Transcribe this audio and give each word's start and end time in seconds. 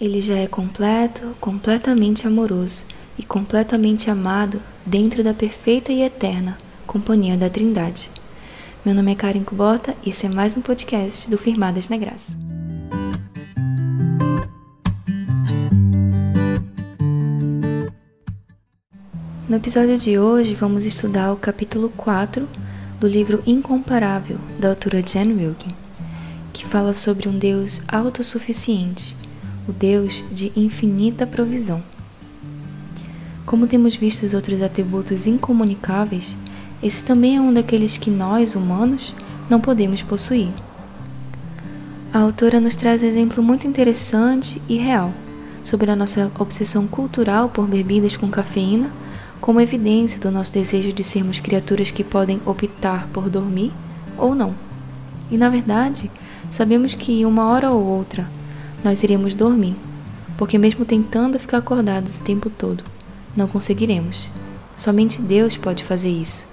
Ele 0.00 0.20
já 0.20 0.36
é 0.36 0.46
completo, 0.46 1.34
completamente 1.40 2.24
amoroso 2.24 2.84
e 3.18 3.24
completamente 3.24 4.08
amado 4.08 4.62
dentro 4.86 5.24
da 5.24 5.34
perfeita 5.34 5.90
e 5.90 6.02
eterna 6.02 6.56
companhia 6.86 7.36
da 7.36 7.50
Trindade. 7.50 8.08
Meu 8.84 8.94
nome 8.94 9.10
é 9.10 9.14
Karen 9.16 9.42
Kubota 9.42 9.96
e 10.06 10.10
esse 10.10 10.24
é 10.24 10.28
mais 10.28 10.56
um 10.56 10.60
podcast 10.60 11.28
do 11.28 11.36
Firmadas 11.36 11.88
na 11.88 11.96
Graça. 11.96 12.38
No 19.48 19.56
episódio 19.56 19.98
de 19.98 20.16
hoje 20.16 20.54
vamos 20.54 20.84
estudar 20.84 21.32
o 21.32 21.36
capítulo 21.36 21.90
4 21.90 22.48
do 23.00 23.08
livro 23.08 23.42
Incomparável 23.44 24.38
da 24.60 24.68
autora 24.68 25.02
Jen 25.02 25.32
Wilkin, 25.32 25.74
que 26.52 26.64
fala 26.64 26.94
sobre 26.94 27.28
um 27.28 27.36
Deus 27.36 27.82
autossuficiente 27.88 29.17
o 29.68 29.72
Deus 29.72 30.24
de 30.32 30.50
infinita 30.56 31.26
provisão. 31.26 31.82
Como 33.44 33.66
temos 33.66 33.94
visto 33.94 34.24
os 34.24 34.32
outros 34.32 34.62
atributos 34.62 35.26
incomunicáveis, 35.26 36.34
esse 36.82 37.04
também 37.04 37.36
é 37.36 37.40
um 37.40 37.52
daqueles 37.52 37.96
que 37.96 38.10
nós, 38.10 38.54
humanos, 38.54 39.14
não 39.48 39.60
podemos 39.60 40.02
possuir. 40.02 40.50
A 42.12 42.20
autora 42.20 42.60
nos 42.60 42.76
traz 42.76 43.02
um 43.02 43.06
exemplo 43.06 43.42
muito 43.42 43.66
interessante 43.66 44.62
e 44.68 44.76
real 44.76 45.12
sobre 45.62 45.90
a 45.90 45.96
nossa 45.96 46.32
obsessão 46.38 46.86
cultural 46.86 47.50
por 47.50 47.66
bebidas 47.66 48.16
com 48.16 48.28
cafeína, 48.28 48.90
como 49.40 49.60
evidência 49.60 50.18
do 50.18 50.30
nosso 50.30 50.52
desejo 50.52 50.92
de 50.92 51.04
sermos 51.04 51.40
criaturas 51.40 51.90
que 51.90 52.02
podem 52.02 52.40
optar 52.46 53.06
por 53.08 53.28
dormir 53.28 53.72
ou 54.16 54.34
não. 54.34 54.54
E 55.30 55.36
na 55.36 55.50
verdade, 55.50 56.10
sabemos 56.50 56.94
que 56.94 57.24
uma 57.26 57.48
hora 57.48 57.70
ou 57.70 57.84
outra 57.84 58.37
nós 58.82 59.02
iremos 59.02 59.34
dormir, 59.34 59.76
porque 60.36 60.56
mesmo 60.56 60.84
tentando 60.84 61.38
ficar 61.38 61.58
acordados 61.58 62.20
o 62.20 62.24
tempo 62.24 62.48
todo, 62.48 62.84
não 63.36 63.48
conseguiremos. 63.48 64.28
Somente 64.76 65.20
Deus 65.20 65.56
pode 65.56 65.82
fazer 65.82 66.10
isso. 66.10 66.46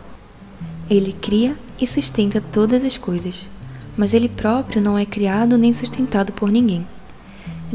Ele 0.89 1.13
cria 1.13 1.55
e 1.79 1.85
sustenta 1.85 2.41
todas 2.41 2.83
as 2.83 2.97
coisas, 2.97 3.47
mas 3.95 4.13
ele 4.13 4.27
próprio 4.27 4.81
não 4.81 4.97
é 4.97 5.05
criado 5.05 5.57
nem 5.57 5.73
sustentado 5.73 6.31
por 6.33 6.51
ninguém. 6.51 6.85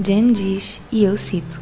Jen 0.03 0.33
diz, 0.33 0.81
e 0.91 1.05
eu 1.05 1.17
cito: 1.17 1.61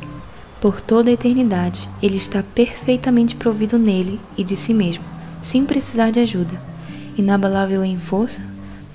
Por 0.61 0.81
toda 0.81 1.11
a 1.11 1.13
eternidade, 1.13 1.89
ele 2.03 2.17
está 2.17 2.43
perfeitamente 2.43 3.37
provido 3.37 3.79
nele 3.79 4.21
e 4.37 4.45
de 4.45 4.57
si 4.57 4.73
mesmo, 4.73 5.05
sem 5.43 5.65
precisar 5.65 6.11
de 6.11 6.21
ajuda, 6.21 6.61
inabalável 7.17 7.85
em 7.85 7.99
força, 7.99 8.43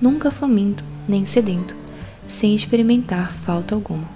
nunca 0.00 0.30
faminto 0.30 0.82
nem 1.08 1.26
sedento 1.26 1.83
sem 2.26 2.54
experimentar 2.54 3.32
falta 3.32 3.74
alguma. 3.74 4.08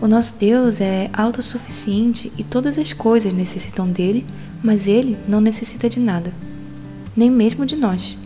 O 0.00 0.08
nosso 0.08 0.36
Deus 0.38 0.80
é 0.80 1.10
autossuficiente 1.12 2.32
e 2.38 2.42
todas 2.42 2.78
as 2.78 2.92
coisas 2.92 3.34
necessitam 3.34 3.86
dele, 3.86 4.24
mas 4.62 4.86
ele 4.86 5.18
não 5.28 5.40
necessita 5.40 5.88
de 5.88 6.00
nada, 6.00 6.32
nem 7.14 7.30
mesmo 7.30 7.66
de 7.66 7.76
nós. 7.76 8.16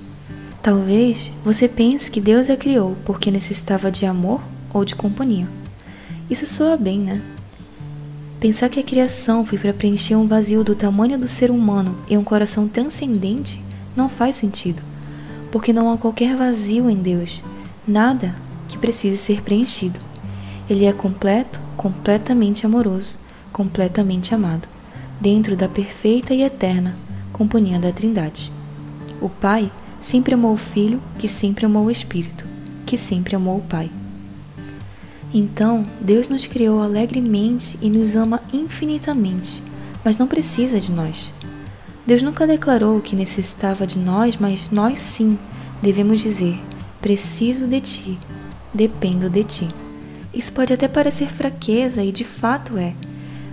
Talvez 0.62 1.33
você 1.45 1.69
pense 1.69 2.11
que 2.11 2.20
Deus 2.20 2.48
a 2.48 2.56
criou 2.56 2.97
porque 3.05 3.30
necessitava 3.30 3.91
de 3.91 4.06
amor 4.06 4.41
ou 4.72 4.84
de 4.84 4.95
companhia. 4.95 5.48
Isso 6.30 6.47
soa 6.47 6.77
bem, 6.77 7.00
né? 7.00 7.20
Pensar 8.39 8.69
que 8.69 8.78
a 8.78 8.84
criação 8.84 9.45
foi 9.45 9.58
para 9.58 9.72
preencher 9.72 10.17
um 10.17 10.28
vazio 10.28 10.62
do 10.62 10.75
tamanho 10.75 11.19
do 11.19 11.27
ser 11.27 11.50
humano 11.50 11.98
e 12.08 12.17
um 12.17 12.22
coração 12.22 12.69
transcendente 12.69 13.62
não 13.97 14.08
faz 14.08 14.36
sentido, 14.36 14.83
porque 15.50 15.72
não 15.72 15.92
há 15.92 15.98
qualquer 15.98 16.36
vazio 16.36 16.89
em 16.89 16.97
Deus, 16.97 17.42
nada 17.86 18.34
que 18.68 18.78
precise 18.78 19.16
ser 19.16 19.42
preenchido. 19.42 19.98
Ele 20.68 20.84
é 20.84 20.92
completo, 20.92 21.60
completamente 21.76 22.64
amoroso, 22.64 23.18
completamente 23.52 24.34
amado, 24.34 24.66
dentro 25.20 25.56
da 25.56 25.68
perfeita 25.68 26.34
e 26.34 26.42
eterna 26.42 26.96
companhia 27.34 27.78
da 27.78 27.92
Trindade. 27.92 28.50
O 29.20 29.28
Pai 29.28 29.70
sempre 30.00 30.34
amou 30.34 30.52
o 30.52 30.56
Filho, 30.56 31.02
que 31.18 31.27
sempre 31.27 31.66
amou 31.66 31.86
o 31.86 31.90
Espírito, 31.90 32.46
que 32.86 32.96
sempre 32.96 33.34
amou 33.34 33.58
o 33.58 33.62
Pai. 33.62 33.90
Então, 35.33 35.84
Deus 36.00 36.28
nos 36.28 36.46
criou 36.46 36.80
alegremente 36.80 37.77
e 37.83 37.90
nos 37.90 38.14
ama 38.14 38.40
infinitamente, 38.52 39.60
mas 40.05 40.16
não 40.16 40.28
precisa 40.28 40.78
de 40.78 40.92
nós. 40.92 41.33
Deus 42.06 42.22
nunca 42.22 42.46
declarou 42.46 43.00
que 43.00 43.16
necessitava 43.16 43.86
de 43.86 43.98
nós, 43.98 44.36
mas 44.36 44.68
nós 44.70 45.00
sim 45.00 45.36
devemos 45.83 46.20
dizer: 46.20 46.60
preciso 47.00 47.66
de 47.66 47.80
ti, 47.80 48.18
dependo 48.74 49.30
de 49.30 49.45
ti. 49.45 49.68
Isso 50.35 50.52
pode 50.52 50.73
até 50.73 50.89
parecer 50.89 51.29
fraqueza 51.29 52.02
e 52.02 52.11
de 52.11 52.24
fato 52.24 52.77
é, 52.77 52.95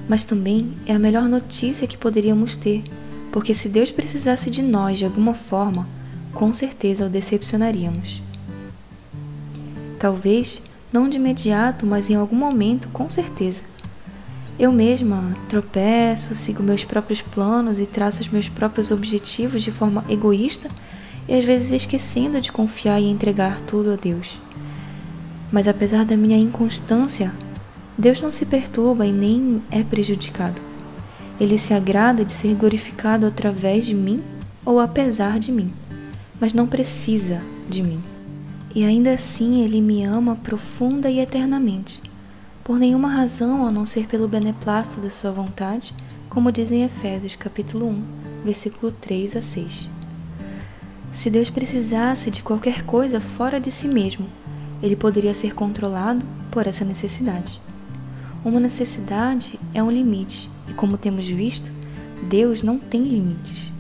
mas 0.10 0.26
também 0.26 0.74
é 0.86 0.94
a 0.94 1.00
melhor 1.00 1.30
notícia 1.30 1.88
que 1.88 1.98
poderíamos 1.98 2.56
ter, 2.56 2.84
porque 3.32 3.54
se 3.54 3.70
Deus 3.70 3.92
precisasse 3.92 4.50
de 4.50 4.62
nós 4.62 4.98
de 4.98 5.06
alguma 5.06 5.34
forma, 5.34 5.88
com 6.34 6.52
certeza 6.54 7.06
o 7.06 7.10
decepcionaríamos. 7.10 8.22
Talvez 10.00 10.64
não 10.92 11.08
de 11.08 11.18
imediato, 11.18 11.86
mas 11.86 12.10
em 12.10 12.16
algum 12.16 12.36
momento, 12.36 12.88
com 12.90 13.10
certeza. 13.10 13.62
Eu 14.60 14.72
mesma 14.72 15.36
tropeço, 15.48 16.36
sigo 16.36 16.62
meus 16.62 16.84
próprios 16.84 17.22
planos 17.22 17.80
e 17.80 17.86
traço 17.86 18.22
os 18.22 18.28
meus 18.28 18.50
próprios 18.50 18.92
objetivos 18.92 19.64
de 19.64 19.72
forma 19.72 20.04
egoísta 20.10 20.68
e 21.28 21.34
às 21.34 21.46
vezes 21.46 21.72
esquecendo 21.72 22.42
de 22.42 22.52
confiar 22.52 23.00
e 23.00 23.10
entregar 23.10 23.62
tudo 23.62 23.92
a 23.92 23.96
Deus. 23.96 24.40
Mas 25.52 25.68
apesar 25.68 26.06
da 26.06 26.16
minha 26.16 26.38
inconstância, 26.38 27.32
Deus 27.98 28.22
não 28.22 28.32
se 28.32 28.46
perturba 28.46 29.06
e 29.06 29.12
nem 29.12 29.62
é 29.70 29.84
prejudicado. 29.84 30.62
Ele 31.40 31.58
se 31.58 31.74
agrada 31.74 32.24
de 32.24 32.32
ser 32.32 32.56
glorificado 32.56 33.26
através 33.26 33.86
de 33.86 33.94
mim 33.94 34.22
ou 34.64 34.80
apesar 34.80 35.40
de 35.40 35.52
mim, 35.52 35.72
mas 36.40 36.54
não 36.54 36.68
precisa 36.68 37.42
de 37.70 37.84
mim. 37.84 38.02
E 38.74 38.86
ainda 38.86 39.14
assim 39.14 39.64
ele 39.64 39.82
me 39.82 40.04
ama 40.04 40.36
profunda 40.36 41.10
e 41.10 41.20
eternamente, 41.20 42.02
por 42.64 42.80
nenhuma 42.80 43.10
razão 43.10 43.68
a 43.68 43.72
não 43.72 43.86
ser 43.86 44.08
pelo 44.08 44.28
beneplácito 44.28 45.02
da 45.02 45.10
sua 45.10 45.32
vontade, 45.32 45.94
como 46.30 46.52
diz 46.52 46.72
em 46.72 46.84
Efésios 46.84 47.36
capítulo 47.36 47.88
1, 47.90 48.04
versículo 48.46 48.92
3 48.92 49.36
a 49.36 49.42
6. 49.42 49.90
Se 51.12 51.30
Deus 51.30 51.50
precisasse 51.50 52.32
de 52.32 52.42
qualquer 52.42 52.84
coisa 52.84 53.20
fora 53.20 53.60
de 53.60 53.70
si 53.70 53.88
mesmo, 53.88 54.26
ele 54.82 54.96
poderia 54.96 55.36
ser 55.36 55.54
controlado 55.54 56.26
por 56.50 56.68
essa 56.68 56.84
necessidade. 56.84 57.62
Uma 58.44 58.60
necessidade 58.60 59.60
é 59.74 59.84
um 59.84 59.92
limite, 59.92 60.50
e 60.68 60.74
como 60.74 60.98
temos 60.98 61.28
visto, 61.28 61.72
Deus 62.28 62.64
não 62.64 62.78
tem 62.78 63.04
limites. 63.04 63.72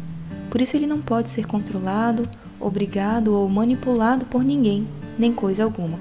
Por 0.50 0.62
isso 0.62 0.76
ele 0.76 0.86
não 0.86 1.02
pode 1.02 1.30
ser 1.30 1.46
controlado, 1.46 2.24
obrigado 2.60 3.34
ou 3.34 3.50
manipulado 3.50 4.26
por 4.26 4.44
ninguém, 4.44 4.88
nem 5.18 5.34
coisa 5.34 5.64
alguma. 5.64 6.00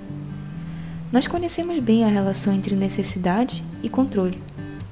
Nós 1.11 1.27
conhecemos 1.27 1.79
bem 1.79 2.05
a 2.05 2.09
relação 2.09 2.53
entre 2.53 2.77
necessidade 2.77 3.65
e 3.83 3.89
controle, 3.89 4.39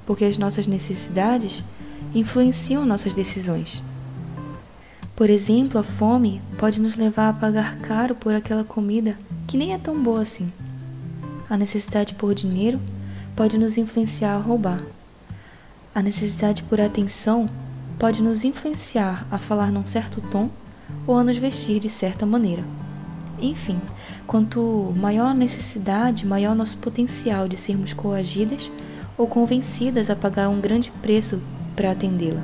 porque 0.07 0.25
as 0.25 0.39
nossas 0.39 0.67
necessidades 0.67 1.63
influenciam 2.15 2.87
nossas 2.87 3.15
decisões. 3.15 3.83
Por 5.15 5.29
exemplo, 5.29 5.79
a 5.79 5.83
fome 5.83 6.41
pode 6.59 6.81
nos 6.81 6.97
levar 6.97 7.29
a 7.29 7.33
pagar 7.33 7.79
caro 7.79 8.15
por 8.15 8.35
aquela 8.35 8.65
comida 8.65 9.19
que 9.49 9.57
nem 9.57 9.73
é 9.73 9.79
tão 9.79 10.01
boa 10.01 10.21
assim. 10.21 10.53
A 11.49 11.57
necessidade 11.57 12.15
por 12.15 12.35
dinheiro 12.35 12.79
pode 13.35 13.57
nos 13.57 13.79
influenciar 13.79 14.35
a 14.35 14.39
roubar. 14.39 14.83
A 15.95 16.03
necessidade 16.03 16.63
por 16.65 16.79
atenção 16.79 17.49
pode 17.99 18.23
nos 18.23 18.45
influenciar 18.45 19.27
a 19.31 19.39
falar 19.39 19.73
num 19.73 19.87
certo 19.87 20.21
tom 20.21 20.51
ou 21.07 21.17
a 21.17 21.25
nos 21.25 21.39
vestir 21.39 21.81
de 21.81 21.89
certa 21.89 22.27
maneira. 22.27 22.63
Enfim, 23.41 23.81
quanto 24.27 24.93
maior 24.95 25.29
a 25.29 25.35
necessidade, 25.35 26.27
maior 26.27 26.55
nosso 26.55 26.77
potencial 26.77 27.49
de 27.49 27.57
sermos 27.57 27.95
coagidas 27.95 28.71
ou 29.17 29.27
convencidas 29.27 30.11
a 30.11 30.17
pagar 30.17 30.51
um 30.51 30.61
grande 30.61 30.91
preço 31.03 31.41
para 31.75 31.93
atendê-la. 31.93 32.43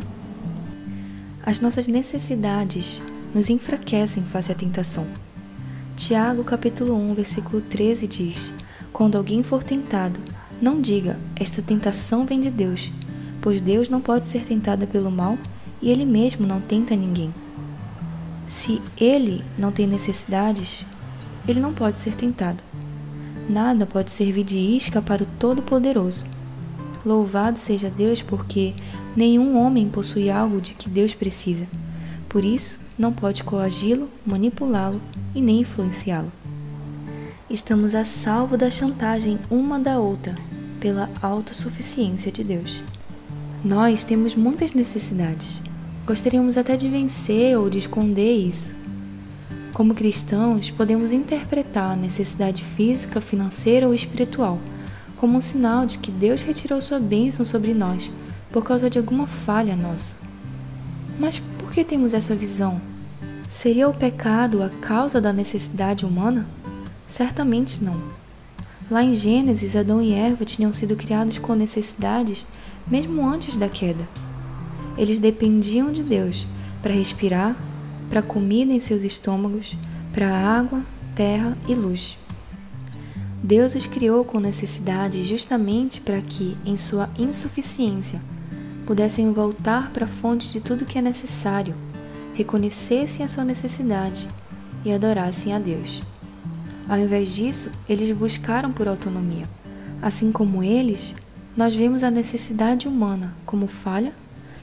As 1.44 1.60
nossas 1.60 1.86
necessidades 1.86 3.02
nos 3.34 3.50
enfraquecem 3.50 4.22
face 4.22 4.50
à 4.50 4.54
tentação. 4.54 5.06
Tiago 5.96 6.42
capítulo 6.42 6.96
1, 6.96 7.14
versículo 7.14 7.62
13 7.62 8.08
diz: 8.08 8.52
Quando 8.92 9.16
alguém 9.16 9.44
for 9.44 9.62
tentado, 9.62 10.18
não 10.60 10.80
diga, 10.80 11.16
esta 11.36 11.62
tentação 11.62 12.26
vem 12.26 12.40
de 12.40 12.50
Deus, 12.50 12.90
pois 13.40 13.60
Deus 13.60 13.88
não 13.88 14.00
pode 14.00 14.26
ser 14.26 14.44
tentado 14.44 14.88
pelo 14.88 15.08
mal 15.08 15.38
e 15.80 15.92
ele 15.92 16.04
mesmo 16.04 16.44
não 16.48 16.60
tenta 16.60 16.96
ninguém. 16.96 17.32
Se 18.44 18.82
ele 18.98 19.44
não 19.56 19.70
tem 19.70 19.86
necessidades, 19.86 20.84
ele 21.46 21.60
não 21.60 21.72
pode 21.72 21.98
ser 21.98 22.16
tentado. 22.16 22.62
Nada 23.48 23.86
pode 23.86 24.10
servir 24.10 24.42
de 24.42 24.58
isca 24.58 25.00
para 25.00 25.22
o 25.22 25.28
Todo-Poderoso. 25.38 26.24
Louvado 27.06 27.56
seja 27.56 27.88
Deus, 27.88 28.20
porque 28.20 28.74
nenhum 29.14 29.56
homem 29.56 29.88
possui 29.88 30.28
algo 30.28 30.60
de 30.60 30.74
que 30.74 30.88
Deus 30.88 31.14
precisa. 31.14 31.68
Por 32.34 32.44
isso, 32.44 32.80
não 32.98 33.12
pode 33.12 33.44
coagi-lo, 33.44 34.10
manipulá-lo 34.26 35.00
e 35.32 35.40
nem 35.40 35.60
influenciá-lo. 35.60 36.32
Estamos 37.48 37.94
a 37.94 38.04
salvo 38.04 38.56
da 38.56 38.72
chantagem 38.72 39.38
uma 39.48 39.78
da 39.78 40.00
outra, 40.00 40.34
pela 40.80 41.08
autossuficiência 41.22 42.32
de 42.32 42.42
Deus. 42.42 42.82
Nós 43.64 44.02
temos 44.02 44.34
muitas 44.34 44.72
necessidades. 44.72 45.62
Gostaríamos 46.04 46.56
até 46.56 46.76
de 46.76 46.88
vencer 46.88 47.56
ou 47.56 47.70
de 47.70 47.78
esconder 47.78 48.36
isso. 48.36 48.74
Como 49.72 49.94
cristãos, 49.94 50.72
podemos 50.72 51.12
interpretar 51.12 51.92
a 51.92 51.96
necessidade 51.96 52.64
física, 52.64 53.20
financeira 53.20 53.86
ou 53.86 53.94
espiritual 53.94 54.58
como 55.18 55.38
um 55.38 55.40
sinal 55.40 55.86
de 55.86 55.98
que 55.98 56.10
Deus 56.10 56.42
retirou 56.42 56.82
sua 56.82 56.98
bênção 56.98 57.46
sobre 57.46 57.72
nós 57.72 58.10
por 58.50 58.64
causa 58.64 58.90
de 58.90 58.98
alguma 58.98 59.28
falha 59.28 59.76
nossa. 59.76 60.16
Mas 61.16 61.40
que 61.74 61.84
temos 61.84 62.14
essa 62.14 62.36
visão? 62.36 62.80
Seria 63.50 63.88
o 63.88 63.94
pecado 63.94 64.62
a 64.62 64.68
causa 64.68 65.20
da 65.20 65.32
necessidade 65.32 66.06
humana? 66.06 66.46
Certamente 67.04 67.82
não. 67.82 68.00
Lá 68.88 69.02
em 69.02 69.12
Gênesis, 69.12 69.74
Adão 69.74 70.00
e 70.00 70.12
Eva 70.12 70.44
tinham 70.44 70.72
sido 70.72 70.94
criados 70.94 71.36
com 71.36 71.56
necessidades 71.56 72.46
mesmo 72.86 73.26
antes 73.26 73.56
da 73.56 73.68
queda. 73.68 74.08
Eles 74.96 75.18
dependiam 75.18 75.90
de 75.90 76.04
Deus 76.04 76.46
para 76.80 76.94
respirar, 76.94 77.56
para 78.08 78.22
comida 78.22 78.72
em 78.72 78.78
seus 78.78 79.02
estômagos, 79.02 79.76
para 80.12 80.30
água, 80.30 80.80
terra 81.16 81.58
e 81.66 81.74
luz. 81.74 82.16
Deus 83.42 83.74
os 83.74 83.84
criou 83.84 84.24
com 84.24 84.38
necessidade 84.38 85.24
justamente 85.24 86.00
para 86.00 86.20
que, 86.20 86.56
em 86.64 86.76
sua 86.76 87.10
insuficiência, 87.18 88.22
pudessem 88.86 89.32
voltar 89.32 89.90
para 89.90 90.04
a 90.04 90.08
fonte 90.08 90.52
de 90.52 90.60
tudo 90.60 90.84
que 90.84 90.98
é 90.98 91.02
necessário, 91.02 91.74
reconhecessem 92.34 93.24
a 93.24 93.28
sua 93.28 93.44
necessidade 93.44 94.28
e 94.84 94.92
adorassem 94.92 95.54
a 95.54 95.58
Deus. 95.58 96.02
Ao 96.88 96.98
invés 96.98 97.34
disso, 97.34 97.70
eles 97.88 98.10
buscaram 98.10 98.72
por 98.72 98.86
autonomia. 98.86 99.48
Assim 100.02 100.30
como 100.30 100.62
eles, 100.62 101.14
nós 101.56 101.74
vemos 101.74 102.02
a 102.02 102.10
necessidade 102.10 102.86
humana 102.86 103.34
como 103.46 103.66
falha 103.66 104.12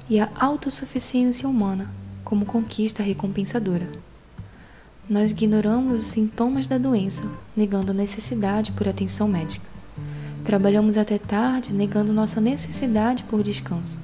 e 0.09 0.19
a 0.19 0.29
autossuficiência 0.35 1.49
humana 1.49 1.89
como 2.23 2.45
conquista 2.45 3.01
recompensadora. 3.01 3.89
Nós 5.09 5.31
ignoramos 5.31 5.93
os 5.93 6.05
sintomas 6.05 6.67
da 6.67 6.77
doença, 6.77 7.23
negando 7.57 7.91
a 7.91 7.93
necessidade 7.93 8.71
por 8.71 8.87
atenção 8.87 9.27
médica. 9.27 9.65
Trabalhamos 10.43 10.97
até 10.97 11.17
tarde, 11.17 11.73
negando 11.73 12.13
nossa 12.13 12.39
necessidade 12.39 13.23
por 13.23 13.41
descanso. 13.41 13.99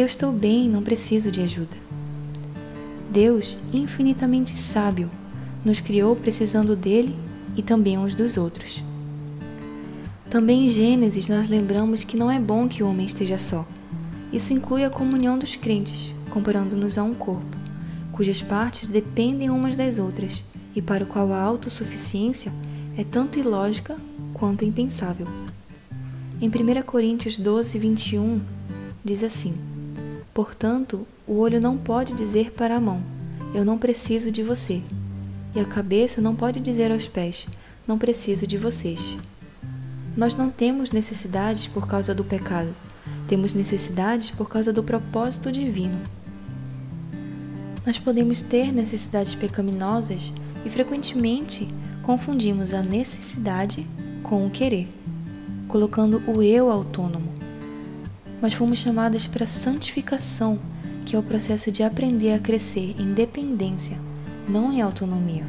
Eu 0.00 0.06
estou 0.06 0.32
bem, 0.32 0.66
não 0.66 0.82
preciso 0.82 1.30
de 1.30 1.42
ajuda. 1.42 1.76
Deus, 3.10 3.58
infinitamente 3.70 4.56
sábio, 4.56 5.10
nos 5.62 5.78
criou 5.78 6.16
precisando 6.16 6.74
dele 6.74 7.14
e 7.54 7.60
também 7.60 7.98
uns 7.98 8.14
dos 8.14 8.38
outros. 8.38 8.82
Também 10.30 10.64
em 10.64 10.68
Gênesis 10.70 11.28
nós 11.28 11.50
lembramos 11.50 12.02
que 12.02 12.16
não 12.16 12.30
é 12.30 12.40
bom 12.40 12.66
que 12.66 12.82
o 12.82 12.88
homem 12.88 13.04
esteja 13.04 13.36
só. 13.36 13.68
Isso 14.32 14.54
inclui 14.54 14.86
a 14.86 14.88
comunhão 14.88 15.38
dos 15.38 15.54
crentes, 15.54 16.14
comparando-nos 16.30 16.96
a 16.96 17.02
um 17.02 17.12
corpo, 17.12 17.54
cujas 18.10 18.40
partes 18.40 18.88
dependem 18.88 19.50
umas 19.50 19.76
das 19.76 19.98
outras 19.98 20.42
e 20.74 20.80
para 20.80 21.04
o 21.04 21.06
qual 21.06 21.30
a 21.30 21.42
autossuficiência 21.42 22.50
é 22.96 23.04
tanto 23.04 23.38
ilógica 23.38 23.98
quanto 24.32 24.64
impensável. 24.64 25.26
Em 26.40 26.48
1 26.48 26.82
Coríntios 26.86 27.38
12, 27.38 27.78
21, 27.78 28.40
diz 29.04 29.22
assim: 29.22 29.69
Portanto, 30.32 31.06
o 31.26 31.38
olho 31.38 31.60
não 31.60 31.76
pode 31.76 32.12
dizer 32.14 32.52
para 32.52 32.76
a 32.76 32.80
mão: 32.80 33.02
Eu 33.54 33.64
não 33.64 33.78
preciso 33.78 34.30
de 34.30 34.42
você. 34.42 34.82
E 35.54 35.58
a 35.58 35.64
cabeça 35.64 36.20
não 36.20 36.36
pode 36.36 36.60
dizer 36.60 36.92
aos 36.92 37.08
pés: 37.08 37.46
Não 37.86 37.98
preciso 37.98 38.46
de 38.46 38.56
vocês. 38.56 39.16
Nós 40.16 40.36
não 40.36 40.50
temos 40.50 40.90
necessidades 40.90 41.66
por 41.66 41.86
causa 41.86 42.14
do 42.14 42.24
pecado, 42.24 42.74
temos 43.28 43.54
necessidades 43.54 44.30
por 44.30 44.48
causa 44.48 44.72
do 44.72 44.82
propósito 44.82 45.50
divino. 45.50 45.98
Nós 47.84 47.98
podemos 47.98 48.42
ter 48.42 48.72
necessidades 48.72 49.34
pecaminosas 49.34 50.32
e 50.64 50.70
frequentemente 50.70 51.68
confundimos 52.02 52.74
a 52.74 52.82
necessidade 52.82 53.86
com 54.22 54.46
o 54.46 54.50
querer, 54.50 54.88
colocando 55.68 56.22
o 56.26 56.42
eu 56.42 56.70
autônomo 56.70 57.29
mas 58.40 58.54
fomos 58.54 58.78
chamadas 58.78 59.26
para 59.26 59.46
santificação, 59.46 60.58
que 61.04 61.14
é 61.14 61.18
o 61.18 61.22
processo 61.22 61.70
de 61.70 61.82
aprender 61.82 62.32
a 62.32 62.38
crescer 62.38 62.94
em 62.98 63.12
dependência, 63.12 63.98
não 64.48 64.72
em 64.72 64.80
autonomia. 64.80 65.44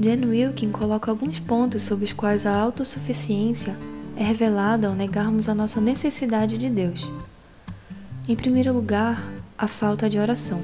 Jan 0.00 0.26
Wilkin 0.26 0.70
coloca 0.70 1.10
alguns 1.10 1.40
pontos 1.40 1.82
sobre 1.82 2.04
os 2.04 2.12
quais 2.12 2.46
a 2.46 2.56
autossuficiência 2.56 3.76
é 4.16 4.22
revelada 4.22 4.88
ao 4.88 4.94
negarmos 4.94 5.48
a 5.48 5.54
nossa 5.54 5.80
necessidade 5.80 6.56
de 6.56 6.70
Deus. 6.70 7.10
Em 8.28 8.36
primeiro 8.36 8.72
lugar, 8.72 9.20
a 9.56 9.66
falta 9.66 10.08
de 10.08 10.18
oração. 10.18 10.62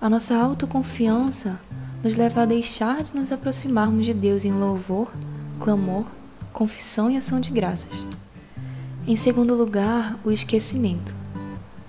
A 0.00 0.10
nossa 0.10 0.36
autoconfiança 0.36 1.58
nos 2.02 2.16
leva 2.16 2.42
a 2.42 2.46
deixar 2.46 3.02
de 3.02 3.14
nos 3.14 3.32
aproximarmos 3.32 4.04
de 4.04 4.12
Deus 4.12 4.44
em 4.44 4.52
louvor, 4.52 5.10
clamor, 5.58 6.04
confissão 6.52 7.10
e 7.10 7.16
ação 7.16 7.40
de 7.40 7.50
graças. 7.50 8.04
Em 9.06 9.16
segundo 9.16 9.54
lugar, 9.54 10.18
o 10.24 10.30
esquecimento. 10.30 11.14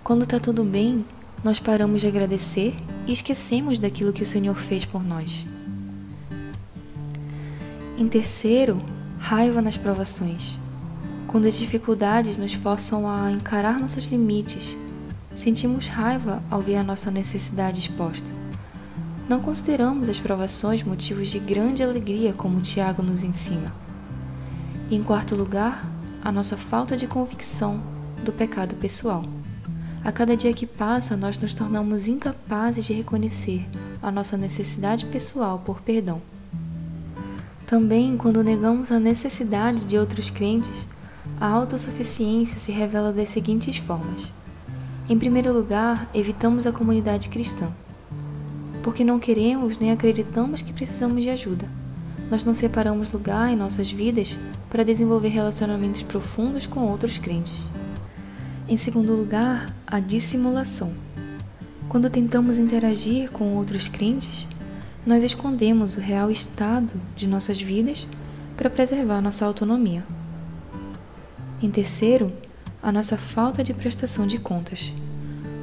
Quando 0.04 0.24
está 0.24 0.38
tudo 0.38 0.66
bem, 0.66 1.06
nós 1.46 1.62
paramos 1.62 2.02
de 2.02 2.08
agradecer 2.08 2.76
e 3.08 3.14
esquecemos 3.14 3.80
daquilo 3.80 4.12
que 4.12 4.22
o 4.22 4.26
Senhor 4.26 4.54
fez 4.58 4.84
por 4.84 5.02
nós. 5.02 5.46
Em 7.98 8.06
terceiro, 8.10 8.82
raiva 9.18 9.62
nas 9.62 9.78
provações. 9.78 10.58
Quando 11.26 11.48
as 11.48 11.58
dificuldades 11.58 12.36
nos 12.36 12.54
forçam 12.54 13.10
a 13.10 13.32
encarar 13.32 13.80
nossos 13.80 14.04
limites, 14.08 14.76
sentimos 15.34 15.88
raiva 15.88 16.44
ao 16.52 16.60
ver 16.60 16.76
a 16.76 16.84
nossa 16.84 17.10
necessidade 17.10 17.80
exposta. 17.80 18.28
Não 19.30 19.40
consideramos 19.40 20.10
as 20.10 20.20
provações 20.20 20.84
motivos 20.84 21.30
de 21.30 21.40
grande 21.40 21.82
alegria, 21.82 22.34
como 22.34 22.60
Tiago 22.60 23.02
nos 23.02 23.24
ensina. 23.24 23.74
E 24.90 24.98
em 24.98 25.02
quarto 25.02 25.34
lugar, 25.34 25.95
a 26.26 26.32
nossa 26.32 26.58
falta 26.58 26.98
de 26.98 27.06
convicção 27.06 27.80
do 28.24 28.34
pecado 28.34 28.74
pessoal. 28.78 29.24
A 30.04 30.12
cada 30.12 30.36
dia 30.36 30.52
que 30.54 30.66
passa, 30.66 31.16
nós 31.16 31.38
nos 31.38 31.54
tornamos 31.54 32.08
incapazes 32.08 32.84
de 32.84 32.94
reconhecer 32.94 33.64
a 34.02 34.10
nossa 34.10 34.36
necessidade 34.36 35.06
pessoal 35.06 35.60
por 35.60 35.82
perdão. 35.82 36.20
Também, 37.68 38.18
quando 38.18 38.44
negamos 38.44 38.92
a 38.92 39.00
necessidade 39.00 39.86
de 39.86 40.00
outros 40.00 40.32
crentes, 40.32 40.88
a 41.40 41.46
autossuficiência 41.46 42.58
se 42.58 42.72
revela 42.72 43.14
das 43.14 43.30
seguintes 43.30 43.78
formas. 43.78 44.34
Em 45.08 45.20
primeiro 45.20 45.54
lugar, 45.54 46.10
evitamos 46.12 46.66
a 46.66 46.72
comunidade 46.72 47.30
cristã, 47.30 47.70
porque 48.82 49.04
não 49.04 49.20
queremos 49.20 49.78
nem 49.78 49.92
acreditamos 49.92 50.64
que 50.64 50.74
precisamos 50.74 51.22
de 51.22 51.30
ajuda. 51.30 51.70
Nós 52.32 52.44
não 52.44 52.56
separamos 52.56 53.12
lugar 53.12 53.54
em 53.54 53.56
nossas 53.56 53.92
vidas 53.92 54.36
para 54.70 54.84
desenvolver 54.84 55.30
relacionamentos 55.30 56.04
profundos 56.04 56.66
com 56.66 56.82
outros 56.82 57.18
crentes. 57.18 57.64
Em 58.68 58.78
segundo 58.78 59.14
lugar, 59.14 59.74
a 59.86 60.00
dissimulação. 60.00 60.94
Quando 61.88 62.10
tentamos 62.10 62.58
interagir 62.58 63.32
com 63.32 63.56
outros 63.56 63.88
crentes, 63.88 64.48
nós 65.06 65.24
escondemos 65.24 65.96
o 65.96 66.00
real 66.00 66.32
estado 66.32 66.92
de 67.16 67.28
nossas 67.28 67.62
vidas 67.62 68.08
para 68.58 68.70
preservar 68.70 69.22
nossa 69.22 69.46
autonomia. 69.46 70.04
Em 71.62 71.70
terceiro, 71.70 72.34
a 72.82 72.92
nossa 72.92 73.18
falta 73.18 73.64
de 73.64 73.74
prestação 73.74 74.26
de 74.26 74.40
contas. 74.40 74.94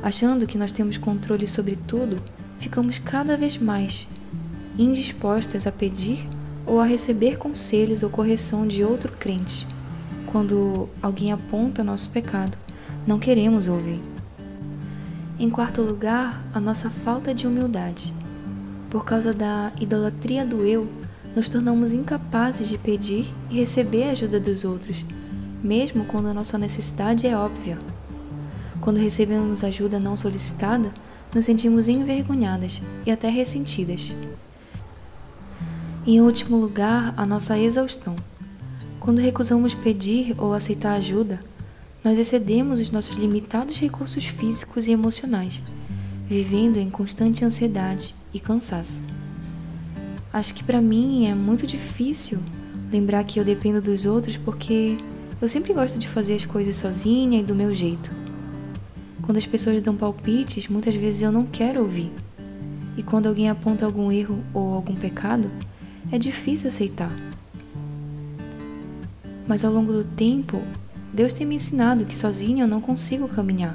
Achando 0.02 0.46
que 0.46 0.58
nós 0.58 0.72
temos 0.72 0.96
controle 0.96 1.46
sobre 1.46 1.76
tudo, 1.76 2.16
ficamos 2.58 2.98
cada 2.98 3.36
vez 3.36 3.56
mais 3.58 4.06
indispostas 4.78 5.66
a 5.66 5.72
pedir 5.72 6.28
ou 6.66 6.80
a 6.80 6.84
receber 6.84 7.38
conselhos 7.38 8.02
ou 8.02 8.10
correção 8.10 8.66
de 8.66 8.84
outro 8.84 9.12
crente. 9.18 9.66
Quando 10.26 10.88
alguém 11.02 11.32
aponta 11.32 11.84
nosso 11.84 12.10
pecado, 12.10 12.56
não 13.06 13.18
queremos 13.18 13.68
ouvir. 13.68 14.00
Em 15.38 15.50
quarto 15.50 15.82
lugar, 15.82 16.42
a 16.54 16.60
nossa 16.60 16.88
falta 16.88 17.34
de 17.34 17.46
humildade. 17.46 18.14
Por 18.88 19.04
causa 19.04 19.32
da 19.32 19.72
idolatria 19.80 20.44
do 20.44 20.64
eu, 20.64 20.88
nos 21.34 21.48
tornamos 21.48 21.92
incapazes 21.92 22.68
de 22.68 22.78
pedir 22.78 23.26
e 23.50 23.56
receber 23.56 24.04
a 24.04 24.10
ajuda 24.12 24.38
dos 24.38 24.64
outros, 24.64 25.04
mesmo 25.62 26.04
quando 26.04 26.28
a 26.28 26.34
nossa 26.34 26.58
necessidade 26.58 27.26
é 27.26 27.36
óbvia. 27.36 27.78
Quando 28.80 28.98
recebemos 28.98 29.64
ajuda 29.64 29.98
não 29.98 30.16
solicitada, 30.16 30.92
nos 31.34 31.44
sentimos 31.44 31.88
envergonhadas 31.88 32.80
e 33.06 33.10
até 33.10 33.30
ressentidas. 33.30 34.12
Em 36.04 36.20
último 36.20 36.56
lugar, 36.56 37.14
a 37.16 37.24
nossa 37.24 37.56
exaustão. 37.56 38.16
Quando 38.98 39.20
recusamos 39.20 39.72
pedir 39.72 40.34
ou 40.36 40.52
aceitar 40.52 40.94
ajuda, 40.94 41.38
nós 42.02 42.18
excedemos 42.18 42.80
os 42.80 42.90
nossos 42.90 43.16
limitados 43.16 43.78
recursos 43.78 44.26
físicos 44.26 44.88
e 44.88 44.90
emocionais, 44.90 45.62
vivendo 46.28 46.78
em 46.78 46.90
constante 46.90 47.44
ansiedade 47.44 48.16
e 48.34 48.40
cansaço. 48.40 49.04
Acho 50.32 50.52
que 50.54 50.64
para 50.64 50.80
mim 50.80 51.26
é 51.26 51.36
muito 51.36 51.68
difícil 51.68 52.40
lembrar 52.90 53.22
que 53.22 53.38
eu 53.38 53.44
dependo 53.44 53.80
dos 53.80 54.04
outros 54.04 54.36
porque 54.36 54.98
eu 55.40 55.48
sempre 55.48 55.72
gosto 55.72 56.00
de 56.00 56.08
fazer 56.08 56.34
as 56.34 56.44
coisas 56.44 56.74
sozinha 56.74 57.38
e 57.38 57.44
do 57.44 57.54
meu 57.54 57.72
jeito. 57.72 58.10
Quando 59.22 59.36
as 59.36 59.46
pessoas 59.46 59.80
dão 59.80 59.94
palpites, 59.94 60.66
muitas 60.66 60.96
vezes 60.96 61.22
eu 61.22 61.30
não 61.30 61.46
quero 61.46 61.80
ouvir. 61.80 62.10
E 62.96 63.04
quando 63.04 63.28
alguém 63.28 63.48
aponta 63.48 63.84
algum 63.84 64.10
erro 64.10 64.42
ou 64.52 64.74
algum 64.74 64.96
pecado, 64.96 65.48
é 66.12 66.18
difícil 66.18 66.68
aceitar. 66.68 67.10
Mas 69.48 69.64
ao 69.64 69.72
longo 69.72 69.92
do 69.92 70.04
tempo, 70.04 70.62
Deus 71.10 71.32
tem 71.32 71.46
me 71.46 71.54
ensinado 71.54 72.04
que 72.04 72.16
sozinho 72.16 72.60
eu 72.60 72.68
não 72.68 72.82
consigo 72.82 73.26
caminhar. 73.26 73.74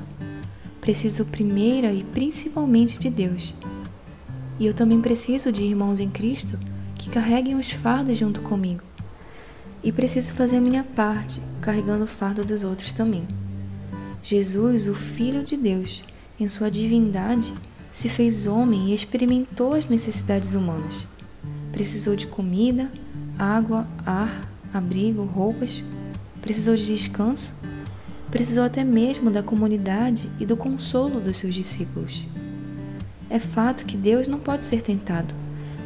Preciso 0.79 1.25
primeira 1.25 1.91
e 1.91 2.03
principalmente 2.03 2.99
de 2.99 3.09
Deus. 3.09 3.53
E 4.59 4.67
eu 4.67 4.73
também 4.73 5.01
preciso 5.01 5.51
de 5.51 5.63
irmãos 5.63 5.99
em 5.99 6.09
Cristo 6.09 6.59
que 6.95 7.09
carreguem 7.09 7.55
os 7.55 7.71
fardos 7.71 8.17
junto 8.17 8.41
comigo. 8.41 8.81
E 9.83 9.91
preciso 9.91 10.33
fazer 10.33 10.57
a 10.57 10.61
minha 10.61 10.83
parte, 10.83 11.41
carregando 11.59 12.03
o 12.03 12.07
fardo 12.07 12.45
dos 12.45 12.63
outros 12.63 12.93
também. 12.93 13.27
Jesus, 14.21 14.87
o 14.87 14.93
Filho 14.93 15.43
de 15.43 15.57
Deus, 15.57 16.03
em 16.39 16.47
sua 16.47 16.69
divindade, 16.69 17.53
se 17.91 18.09
fez 18.09 18.45
homem 18.45 18.89
e 18.89 18.93
experimentou 18.93 19.73
as 19.73 19.87
necessidades 19.87 20.53
humanas. 20.53 21.07
Precisou 21.77 22.15
de 22.15 22.25
comida, 22.25 22.89
água, 23.37 23.87
ar, 24.03 24.41
abrigo, 24.73 25.23
roupas. 25.23 25.83
Precisou 26.41 26.75
de 26.75 26.87
descanso. 26.87 27.53
Precisou 28.31 28.63
até 28.63 28.83
mesmo 28.83 29.29
da 29.29 29.43
comunidade 29.43 30.27
e 30.39 30.45
do 30.45 30.57
consolo 30.57 31.19
dos 31.19 31.37
seus 31.37 31.53
discípulos. 31.53 32.25
É 33.29 33.37
fato 33.37 33.85
que 33.85 33.95
Deus 33.95 34.27
não 34.27 34.39
pode 34.39 34.65
ser 34.65 34.81
tentado, 34.81 35.35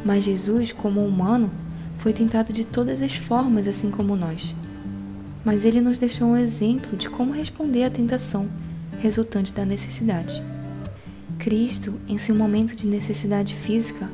mas 0.06 0.24
Jesus, 0.24 0.72
como 0.72 1.06
humano, 1.06 1.52
foi 1.98 2.14
tentado 2.14 2.54
de 2.54 2.64
todas 2.64 3.02
as 3.02 3.16
formas, 3.16 3.68
assim 3.68 3.92
como 3.92 4.16
nós. 4.16 4.56
Mas 5.44 5.66
ele 5.66 5.82
nos 5.82 5.98
deixou 5.98 6.30
um 6.30 6.38
exemplo 6.38 6.96
de 6.96 7.10
como 7.10 7.34
responder 7.34 7.84
à 7.84 7.90
tentação 7.90 8.48
resultante 9.02 9.52
da 9.52 9.66
necessidade. 9.66 10.42
Cristo, 11.38 12.00
em 12.08 12.18
seu 12.18 12.34
momento 12.34 12.78
de 12.78 12.88
necessidade 12.88 13.54
física, 13.56 14.10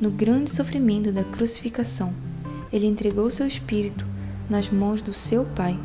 no 0.00 0.10
grande 0.10 0.50
sofrimento 0.50 1.12
da 1.12 1.22
crucificação, 1.22 2.14
ele 2.72 2.86
entregou 2.86 3.30
seu 3.30 3.46
espírito 3.46 4.06
nas 4.48 4.70
mãos 4.70 5.02
do 5.02 5.12
seu 5.12 5.44
Pai. 5.44 5.78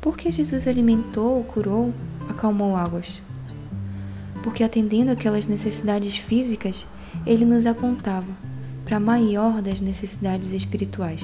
Porque 0.00 0.30
Jesus 0.30 0.66
alimentou, 0.66 1.44
curou, 1.44 1.94
acalmou 2.28 2.74
águas? 2.74 3.22
Porque 4.42 4.64
atendendo 4.64 5.12
aquelas 5.12 5.46
necessidades 5.46 6.16
físicas, 6.16 6.84
ele 7.24 7.44
nos 7.44 7.64
apontava 7.64 8.26
para 8.84 8.96
a 8.96 9.00
maior 9.00 9.62
das 9.62 9.80
necessidades 9.80 10.50
espirituais. 10.50 11.22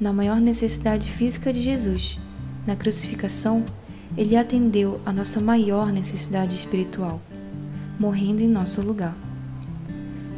Na 0.00 0.14
maior 0.14 0.40
necessidade 0.40 1.10
física 1.10 1.52
de 1.52 1.60
Jesus, 1.60 2.18
na 2.66 2.74
crucificação, 2.74 3.66
ele 4.16 4.34
atendeu 4.34 4.98
a 5.04 5.12
nossa 5.12 5.40
maior 5.40 5.92
necessidade 5.92 6.54
espiritual, 6.54 7.20
morrendo 7.98 8.40
em 8.40 8.48
nosso 8.48 8.80
lugar. 8.80 9.14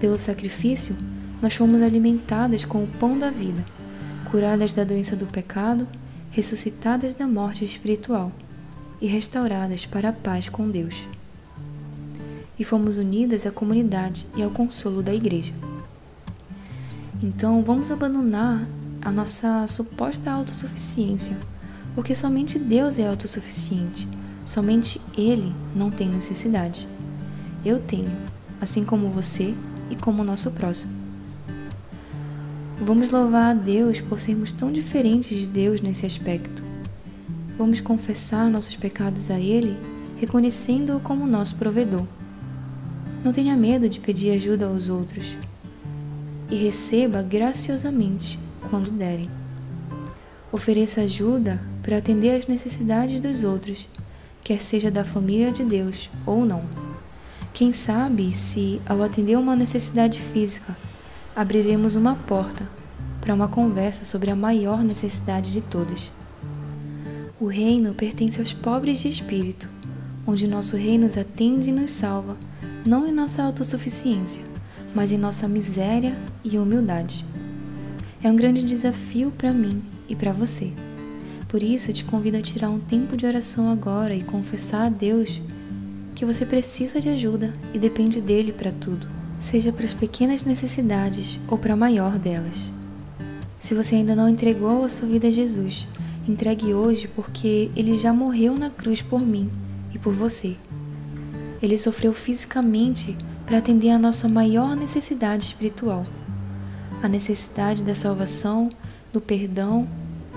Pelo 0.03 0.19
sacrifício, 0.19 0.97
nós 1.41 1.55
fomos 1.55 1.81
alimentadas 1.81 2.65
com 2.65 2.83
o 2.83 2.89
pão 2.89 3.17
da 3.17 3.31
vida, 3.31 3.65
curadas 4.33 4.73
da 4.73 4.83
doença 4.83 5.15
do 5.15 5.27
pecado, 5.27 5.87
ressuscitadas 6.29 7.15
da 7.15 7.29
morte 7.29 7.65
espiritual 7.65 8.33
e 9.01 9.07
restauradas 9.07 9.87
para 9.87 10.09
a 10.09 10.13
paz 10.13 10.49
com 10.49 10.69
Deus. 10.69 11.05
E 12.59 12.65
fomos 12.65 12.97
unidas 12.97 13.47
à 13.47 13.53
comunidade 13.53 14.27
e 14.35 14.43
ao 14.43 14.51
consolo 14.51 15.05
da 15.05 15.15
Igreja. 15.15 15.55
Então, 17.23 17.63
vamos 17.63 17.93
abandonar 17.93 18.67
a 19.01 19.13
nossa 19.13 19.65
suposta 19.69 20.33
autossuficiência, 20.33 21.37
porque 21.95 22.17
somente 22.17 22.59
Deus 22.59 22.99
é 22.99 23.07
autossuficiente, 23.07 24.09
somente 24.45 25.01
Ele 25.17 25.55
não 25.77 25.93
tem 25.93 26.09
necessidade. 26.09 26.89
Eu 27.65 27.79
tenho, 27.79 28.11
assim 28.61 28.85
como 28.85 29.09
você 29.09 29.55
e 29.93 29.95
como 29.95 30.23
o 30.23 30.25
nosso 30.25 30.51
próximo. 30.53 30.93
Vamos 32.79 33.11
louvar 33.11 33.51
a 33.51 33.55
Deus 33.55 34.01
por 34.01 34.19
sermos 34.19 34.53
tão 34.53 34.73
diferentes 34.73 35.39
de 35.39 35.47
Deus 35.47 35.81
nesse 35.81 36.07
aspecto. 36.07 36.63
Vamos 37.59 37.81
confessar 37.81 38.51
nossos 38.51 38.75
pecados 38.75 39.31
a 39.31 39.39
Ele, 39.39 39.77
reconhecendo-o 40.17 40.99
como 40.99 41.27
nosso 41.27 41.57
provedor. 41.57 42.05
Não 43.23 43.33
tenha 43.33 43.55
medo 43.55 43.89
de 43.89 44.01
pedir 44.01 44.33
ajuda 44.33 44.67
aos 44.67 44.89
outros 44.89 45.37
e 46.51 46.57
receba 46.57 47.23
graciosamente 47.23 48.39
quando 48.69 48.91
derem. 48.91 49.31
Ofereça 50.51 51.03
ajuda 51.03 51.63
para 51.83 51.99
atender 51.99 52.37
às 52.37 52.47
necessidades 52.47 53.21
dos 53.21 53.45
outros, 53.45 53.87
quer 54.43 54.61
seja 54.61 54.91
da 54.91 55.05
família 55.05 55.53
de 55.53 55.65
Deus 55.65 56.11
ou 56.27 56.45
não. 56.45 56.82
Quem 57.55 57.73
sabe 57.75 58.35
se, 58.35 58.81
ao 58.87 59.03
atender 59.03 59.37
uma 59.37 59.55
necessidade 59.55 60.19
física, 60.19 60.75
abriremos 61.37 61.97
uma 61.97 62.15
porta 62.15 62.67
para 63.21 63.35
uma 63.35 63.47
conversa 63.47 64.07
sobre 64.07 64.31
a 64.31 64.37
maior 64.37 64.83
necessidade 64.83 65.53
de 65.53 65.61
todas. 65.61 66.11
O 67.39 67.47
reino 67.47 67.93
pertence 67.93 68.41
aos 68.41 68.55
pobres 68.55 69.01
de 69.01 69.09
espírito, 69.09 69.69
onde 70.27 70.49
nosso 70.49 70.77
rei 70.77 70.97
nos 70.97 71.19
atende 71.19 71.69
e 71.69 71.73
nos 71.73 71.91
salva, 71.91 72.39
não 72.87 73.07
em 73.07 73.13
nossa 73.13 73.43
autossuficiência, 73.43 74.43
mas 74.95 75.13
em 75.13 75.19
nossa 75.19 75.47
miséria 75.47 76.17
e 76.43 76.59
humildade. 76.59 77.23
É 78.23 78.31
um 78.31 78.37
grande 78.37 78.65
desafio 78.65 79.31
para 79.31 79.53
mim 79.53 79.83
e 80.09 80.17
para 80.17 80.33
você. 80.33 80.73
Por 81.49 81.63
isso, 81.63 81.93
te 81.93 82.03
convido 82.05 82.39
a 82.39 82.43
tirar 82.43 82.71
um 82.71 82.79
tempo 82.79 83.15
de 83.15 83.27
oração 83.27 83.71
agora 83.71 84.15
e 84.15 84.23
confessar 84.23 84.87
a 84.87 84.89
Deus 84.89 85.39
que 86.15 86.25
você 86.25 86.45
precisa 86.45 87.01
de 87.01 87.09
ajuda 87.09 87.53
e 87.73 87.79
depende 87.79 88.21
dele 88.21 88.53
para 88.53 88.73
tudo, 88.73 89.07
seja 89.41 89.73
para 89.73 89.85
as 89.85 89.95
pequenas 89.95 90.45
necessidades 90.45 91.39
ou 91.49 91.59
para 91.59 91.75
a 91.75 91.77
maior 91.77 92.19
delas. 92.19 92.73
Se 93.59 93.75
você 93.75 93.97
ainda 93.97 94.17
não 94.17 94.29
entregou 94.29 94.85
a 94.85 94.89
sua 94.89 95.09
vida 95.09 95.29
a 95.29 95.31
Jesus, 95.31 95.87
entregue 96.29 96.75
hoje 96.75 97.09
porque 97.09 97.71
ele 97.77 97.99
já 97.99 98.13
morreu 98.13 98.55
na 98.55 98.71
cruz 98.71 99.03
por 99.03 99.21
mim 99.21 99.51
e 99.95 99.99
por 99.99 100.13
você. 100.13 100.57
Ele 101.63 101.79
sofreu 101.79 102.13
fisicamente 102.13 103.17
para 103.47 103.59
atender 103.59 103.91
a 103.91 103.99
nossa 103.99 104.29
maior 104.29 104.77
necessidade 104.77 105.45
espiritual, 105.45 106.07
a 107.03 107.09
necessidade 107.09 107.83
da 107.83 107.95
salvação, 107.95 108.71
do 109.13 109.21
perdão, 109.21 109.87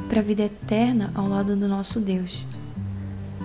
para 0.09 0.19
a 0.19 0.23
vida 0.23 0.43
eterna 0.43 1.11
ao 1.15 1.27
lado 1.27 1.55
do 1.55 1.67
nosso 1.67 1.99
Deus. 1.99 2.45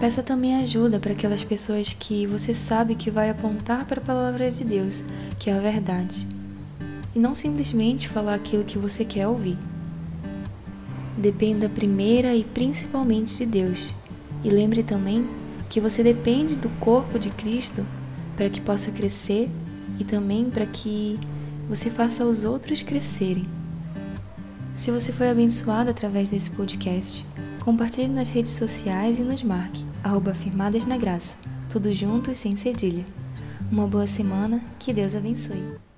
Peça 0.01 0.23
também 0.23 0.57
ajuda 0.57 0.99
para 0.99 1.13
aquelas 1.13 1.45
pessoas 1.45 1.93
que 1.93 2.27
você 2.27 2.55
sabe 2.55 2.95
que 2.95 3.11
vai 3.11 3.29
apontar 3.29 3.85
para 3.85 4.01
a 4.01 4.05
palavra 4.05 4.51
de 4.51 4.65
Deus, 4.65 5.05
que 5.39 5.51
é 5.51 5.53
a 5.53 5.61
verdade. 5.61 6.27
E 7.15 7.19
não 7.19 7.35
simplesmente 7.35 8.09
falar 8.09 8.33
aquilo 8.37 8.65
que 8.65 8.79
você 8.79 9.05
quer 9.05 9.29
ouvir. 9.29 9.59
Dependa 11.19 11.69
primeira 11.69 12.35
e 12.35 12.43
principalmente 12.43 13.37
de 13.37 13.45
Deus. 13.45 13.95
E 14.43 14.49
lembre 14.49 14.83
também 14.83 15.29
que 15.69 15.83
você 15.83 16.03
depende 16.03 16.57
do 16.57 16.71
corpo 16.81 17.19
de 17.19 17.29
Cristo 17.29 17.85
para 18.37 18.49
que 18.49 18.59
possa 18.61 18.91
crescer 18.91 19.51
e 19.99 20.05
também 20.05 20.47
para 20.47 20.65
que 20.65 21.21
você 21.69 21.91
faça 21.91 22.25
os 22.25 22.43
outros 22.43 22.83
crescerem. 22.83 23.47
Se 24.75 24.91
você 24.91 25.13
foi 25.13 25.29
abençoado 25.29 25.91
através 25.91 26.31
desse 26.31 26.51
podcast, 26.53 27.23
compartilhe 27.63 28.09
nas 28.09 28.31
redes 28.31 28.53
sociais 28.53 29.19
e 29.19 29.23
nos 29.23 29.43
marque 29.43 29.90
arroba 30.03 30.35
Firmadas 30.35 30.87
na 30.87 30.97
Graça, 30.97 31.35
tudo 31.69 31.93
junto 31.93 32.31
e 32.31 32.35
sem 32.35 32.57
cedilha. 32.57 33.05
Uma 33.71 33.87
boa 33.87 34.07
semana, 34.07 34.61
que 34.79 34.93
Deus 34.93 35.15
abençoe. 35.15 35.90